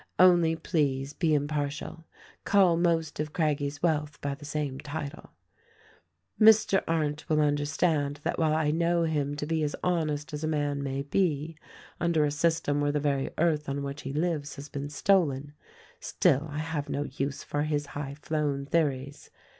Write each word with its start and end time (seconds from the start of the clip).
Only, 0.17 0.55
please, 0.55 1.13
be 1.13 1.35
impartial: 1.35 2.05
call 2.43 2.75
most 2.75 3.19
of 3.19 3.33
Craggie's 3.33 3.83
wealth 3.83 4.19
by 4.19 4.33
the 4.33 4.45
same 4.45 4.79
title. 4.79 5.29
"Mr. 6.39 6.83
Arndt 6.87 7.29
will 7.29 7.39
understand 7.39 8.19
that 8.23 8.39
while 8.39 8.55
I 8.55 8.71
know 8.71 9.03
him 9.03 9.35
to 9.35 9.45
be 9.45 9.61
as 9.61 9.75
honest 9.83 10.33
as 10.33 10.43
a 10.43 10.47
man 10.47 10.81
may 10.81 11.03
be 11.03 11.55
under 11.99 12.25
a 12.25 12.31
system 12.31 12.81
where 12.81 12.91
the 12.91 12.99
very 12.99 13.29
earth 13.37 13.69
on 13.69 13.83
which 13.83 14.01
he 14.01 14.11
lives 14.11 14.55
has 14.55 14.69
been 14.69 14.89
stolen, 14.89 15.53
still 15.99 16.47
I 16.49 16.57
have 16.57 16.89
no 16.89 17.03
use 17.03 17.43
for 17.43 17.61
his 17.61 17.85
high 17.93 18.15
flown 18.15 18.65
theories. 18.65 19.29